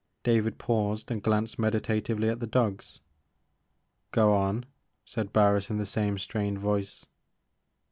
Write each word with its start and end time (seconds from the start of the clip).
David 0.23 0.57
paused 0.57 1.11
and 1.11 1.21
glanced 1.21 1.59
meditatively 1.59 2.27
at 2.27 2.39
the 2.39 2.47
dogs. 2.47 3.01
Go 4.09 4.33
on,* 4.33 4.65
'said 5.05 5.31
Barris 5.31 5.69
in 5.69 5.77
the 5.77 5.85
same 5.85 6.17
strained 6.17 6.57
voice. 6.57 7.05